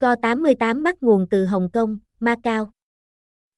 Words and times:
Go88 0.00 0.82
bắt 0.82 1.02
nguồn 1.02 1.26
từ 1.30 1.44
Hồng 1.44 1.68
Kông, 1.72 1.98
Macau. 2.20 2.72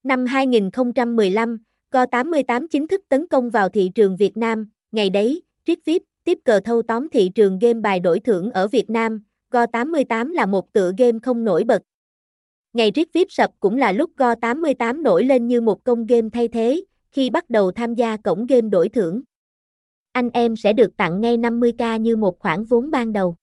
Năm 0.02 0.26
2015, 0.26 1.58
Go88 1.90 2.66
chính 2.70 2.86
thức 2.88 3.00
tấn 3.08 3.26
công 3.26 3.50
vào 3.50 3.68
thị 3.68 3.90
trường 3.94 4.16
Việt 4.16 4.36
Nam, 4.36 4.70
ngày 4.92 5.10
đấy, 5.10 5.42
Ritvip 5.66 6.02
tiếp 6.24 6.38
cờ 6.44 6.60
thâu 6.60 6.82
tóm 6.82 7.08
thị 7.08 7.30
trường 7.34 7.58
game 7.58 7.80
bài 7.80 8.00
đổi 8.00 8.20
thưởng 8.20 8.50
ở 8.50 8.68
Việt 8.68 8.90
Nam, 8.90 9.24
Go88 9.50 10.32
là 10.32 10.46
một 10.46 10.72
tựa 10.72 10.92
game 10.98 11.18
không 11.22 11.44
nổi 11.44 11.64
bật. 11.64 11.82
Ngày 12.72 12.92
Ritvip 12.94 13.26
sập 13.30 13.50
cũng 13.60 13.76
là 13.76 13.92
lúc 13.92 14.10
Go88 14.16 15.02
nổi 15.02 15.24
lên 15.24 15.46
như 15.46 15.60
một 15.60 15.84
công 15.84 16.06
game 16.06 16.28
thay 16.32 16.48
thế, 16.48 16.84
khi 17.10 17.30
bắt 17.30 17.50
đầu 17.50 17.72
tham 17.72 17.94
gia 17.94 18.16
cổng 18.16 18.46
game 18.46 18.68
đổi 18.68 18.88
thưởng. 18.88 19.22
Anh 20.12 20.30
em 20.30 20.56
sẽ 20.56 20.72
được 20.72 20.96
tặng 20.96 21.20
ngay 21.20 21.38
50k 21.38 21.98
như 21.98 22.16
một 22.16 22.38
khoản 22.38 22.64
vốn 22.64 22.90
ban 22.90 23.12
đầu. 23.12 23.36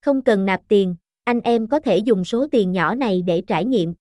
Không 0.00 0.22
cần 0.22 0.44
nạp 0.44 0.60
tiền, 0.68 0.96
anh 1.28 1.40
em 1.40 1.66
có 1.66 1.80
thể 1.80 1.98
dùng 1.98 2.24
số 2.24 2.46
tiền 2.50 2.72
nhỏ 2.72 2.94
này 2.94 3.22
để 3.26 3.42
trải 3.46 3.64
nghiệm. 3.64 3.94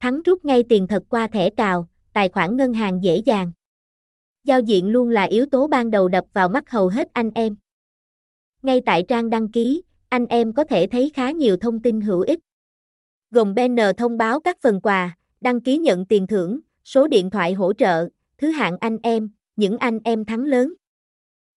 Thắng 0.00 0.22
rút 0.22 0.44
ngay 0.44 0.62
tiền 0.68 0.86
thật 0.86 1.02
qua 1.08 1.26
thẻ 1.26 1.50
cào, 1.50 1.88
tài 2.12 2.28
khoản 2.28 2.56
ngân 2.56 2.72
hàng 2.72 3.02
dễ 3.02 3.16
dàng. 3.16 3.52
Giao 4.44 4.60
diện 4.60 4.88
luôn 4.88 5.10
là 5.10 5.22
yếu 5.22 5.46
tố 5.46 5.66
ban 5.66 5.90
đầu 5.90 6.08
đập 6.08 6.24
vào 6.32 6.48
mắt 6.48 6.70
hầu 6.70 6.88
hết 6.88 7.08
anh 7.12 7.30
em. 7.34 7.56
Ngay 8.62 8.80
tại 8.86 9.04
trang 9.08 9.30
đăng 9.30 9.48
ký, 9.48 9.82
anh 10.08 10.26
em 10.26 10.52
có 10.52 10.64
thể 10.64 10.86
thấy 10.86 11.10
khá 11.14 11.30
nhiều 11.30 11.56
thông 11.56 11.82
tin 11.82 12.00
hữu 12.00 12.20
ích. 12.20 12.38
Gồm 13.30 13.54
banner 13.54 13.96
thông 13.96 14.18
báo 14.18 14.40
các 14.40 14.56
phần 14.62 14.80
quà, 14.80 15.16
đăng 15.40 15.60
ký 15.60 15.78
nhận 15.78 16.06
tiền 16.06 16.26
thưởng, 16.26 16.60
số 16.84 17.08
điện 17.08 17.30
thoại 17.30 17.52
hỗ 17.52 17.72
trợ, 17.72 18.08
thứ 18.38 18.50
hạng 18.50 18.76
anh 18.80 18.98
em, 19.02 19.30
những 19.56 19.78
anh 19.78 19.98
em 20.04 20.24
thắng 20.24 20.44
lớn. 20.44 20.74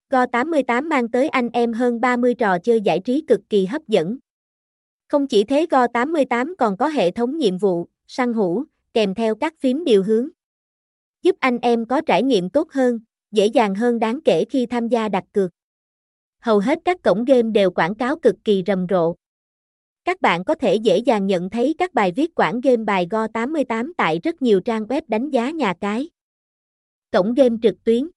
Go88 0.10 0.88
mang 0.88 1.12
tới 1.12 1.30
anh 1.30 1.50
em 1.54 1.74
hơn 1.74 2.02
30 2.02 2.36
trò 2.36 2.60
chơi 2.60 2.82
giải 2.82 3.00
trí 3.00 3.22
cực 3.28 3.42
kỳ 3.50 3.66
hấp 3.66 3.88
dẫn. 3.88 4.18
Không 5.16 5.28
chỉ 5.28 5.44
thế 5.44 5.66
Go88 5.70 6.54
còn 6.58 6.78
có 6.78 6.88
hệ 6.88 7.12
thống 7.12 7.38
nhiệm 7.38 7.58
vụ, 7.58 7.88
săn 8.08 8.34
hũ, 8.34 8.64
kèm 8.94 9.14
theo 9.14 9.36
các 9.36 9.54
phím 9.60 9.84
điều 9.84 10.04
hướng. 10.04 10.30
Giúp 11.22 11.36
anh 11.40 11.60
em 11.62 11.86
có 11.86 12.02
trải 12.02 12.24
nghiệm 12.24 12.50
tốt 12.50 12.72
hơn, 12.72 13.00
dễ 13.32 13.46
dàng 13.46 13.76
hơn 13.76 14.00
đáng 14.00 14.20
kể 14.26 14.46
khi 14.50 14.66
tham 14.66 14.88
gia 14.88 15.10
đặt 15.10 15.24
cược. 15.32 15.52
Hầu 16.40 16.60
hết 16.60 16.80
các 16.86 17.02
cổng 17.02 17.26
game 17.26 17.52
đều 17.52 17.72
quảng 17.72 17.96
cáo 17.96 18.20
cực 18.20 18.36
kỳ 18.44 18.64
rầm 18.68 18.86
rộ. 18.90 19.16
Các 20.06 20.22
bạn 20.22 20.44
có 20.44 20.56
thể 20.56 20.76
dễ 20.76 20.98
dàng 20.98 21.28
nhận 21.28 21.50
thấy 21.50 21.76
các 21.78 21.94
bài 21.94 22.12
viết 22.16 22.36
quảng 22.36 22.62
game 22.62 22.84
bài 22.84 23.08
Go88 23.10 23.92
tại 23.98 24.20
rất 24.24 24.42
nhiều 24.42 24.60
trang 24.60 24.86
web 24.86 25.02
đánh 25.08 25.30
giá 25.30 25.50
nhà 25.50 25.74
cái. 25.82 26.10
Cổng 27.12 27.34
game 27.34 27.56
trực 27.64 27.84
tuyến 27.84 28.08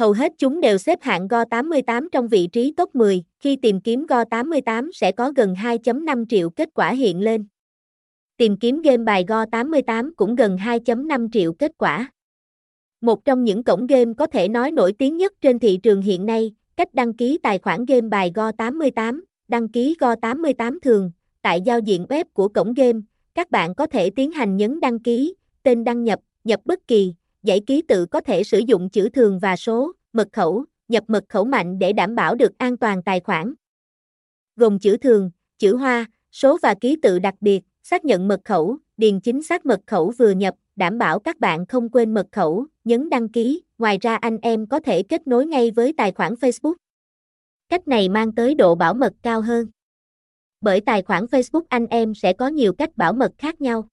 Hầu 0.00 0.12
hết 0.12 0.32
chúng 0.38 0.60
đều 0.60 0.78
xếp 0.78 0.98
hạng 1.02 1.28
Go88 1.28 2.08
trong 2.12 2.28
vị 2.28 2.46
trí 2.46 2.72
top 2.76 2.94
10, 2.94 3.24
khi 3.38 3.56
tìm 3.56 3.80
kiếm 3.80 4.06
Go88 4.06 4.90
sẽ 4.92 5.12
có 5.12 5.32
gần 5.36 5.54
2.5 5.54 6.24
triệu 6.28 6.50
kết 6.50 6.68
quả 6.74 6.92
hiện 6.92 7.20
lên. 7.20 7.46
Tìm 8.36 8.56
kiếm 8.56 8.82
game 8.82 9.04
bài 9.04 9.24
Go88 9.28 10.10
cũng 10.16 10.34
gần 10.34 10.56
2.5 10.56 11.28
triệu 11.32 11.52
kết 11.52 11.72
quả. 11.78 12.12
Một 13.00 13.24
trong 13.24 13.44
những 13.44 13.64
cổng 13.64 13.86
game 13.86 14.12
có 14.18 14.26
thể 14.26 14.48
nói 14.48 14.70
nổi 14.70 14.92
tiếng 14.92 15.16
nhất 15.16 15.32
trên 15.40 15.58
thị 15.58 15.78
trường 15.82 16.02
hiện 16.02 16.26
nay, 16.26 16.54
cách 16.76 16.94
đăng 16.94 17.14
ký 17.14 17.38
tài 17.42 17.58
khoản 17.58 17.84
game 17.84 18.08
bài 18.08 18.32
Go88, 18.34 19.20
đăng 19.48 19.68
ký 19.68 19.96
Go88 20.00 20.78
thường, 20.82 21.10
tại 21.42 21.60
giao 21.60 21.78
diện 21.78 22.06
web 22.08 22.24
của 22.32 22.48
cổng 22.48 22.74
game, 22.74 23.00
các 23.34 23.50
bạn 23.50 23.74
có 23.74 23.86
thể 23.86 24.10
tiến 24.10 24.32
hành 24.32 24.56
nhấn 24.56 24.80
đăng 24.80 24.98
ký, 24.98 25.34
tên 25.62 25.84
đăng 25.84 26.04
nhập, 26.04 26.20
nhập 26.44 26.60
bất 26.64 26.86
kỳ, 26.86 27.14
dãy 27.42 27.60
ký 27.66 27.82
tự 27.82 28.06
có 28.06 28.20
thể 28.20 28.44
sử 28.44 28.58
dụng 28.58 28.90
chữ 28.90 29.08
thường 29.08 29.38
và 29.38 29.56
số, 29.56 29.92
mật 30.12 30.28
khẩu, 30.32 30.64
nhập 30.88 31.04
mật 31.08 31.24
khẩu 31.28 31.44
mạnh 31.44 31.78
để 31.78 31.92
đảm 31.92 32.14
bảo 32.14 32.34
được 32.34 32.58
an 32.58 32.76
toàn 32.76 33.02
tài 33.02 33.20
khoản. 33.20 33.54
Gồm 34.56 34.78
chữ 34.78 34.96
thường, 34.96 35.30
chữ 35.58 35.76
hoa, 35.76 36.06
số 36.32 36.58
và 36.62 36.74
ký 36.80 36.96
tự 37.02 37.18
đặc 37.18 37.34
biệt, 37.40 37.60
xác 37.82 38.04
nhận 38.04 38.28
mật 38.28 38.40
khẩu, 38.44 38.78
điền 38.96 39.20
chính 39.20 39.42
xác 39.42 39.66
mật 39.66 39.80
khẩu 39.86 40.12
vừa 40.18 40.30
nhập, 40.30 40.54
đảm 40.76 40.98
bảo 40.98 41.18
các 41.18 41.40
bạn 41.40 41.66
không 41.66 41.88
quên 41.88 42.14
mật 42.14 42.26
khẩu, 42.32 42.66
nhấn 42.84 43.08
đăng 43.10 43.28
ký, 43.28 43.62
ngoài 43.78 43.98
ra 44.00 44.16
anh 44.16 44.38
em 44.42 44.66
có 44.66 44.80
thể 44.80 45.02
kết 45.02 45.26
nối 45.26 45.46
ngay 45.46 45.70
với 45.70 45.94
tài 45.96 46.12
khoản 46.12 46.34
Facebook. 46.34 46.74
Cách 47.68 47.88
này 47.88 48.08
mang 48.08 48.34
tới 48.34 48.54
độ 48.54 48.74
bảo 48.74 48.94
mật 48.94 49.12
cao 49.22 49.40
hơn. 49.40 49.66
Bởi 50.60 50.80
tài 50.80 51.02
khoản 51.02 51.24
Facebook 51.24 51.62
anh 51.68 51.86
em 51.86 52.14
sẽ 52.14 52.32
có 52.32 52.48
nhiều 52.48 52.72
cách 52.72 52.96
bảo 52.96 53.12
mật 53.12 53.32
khác 53.38 53.60
nhau. 53.60 53.88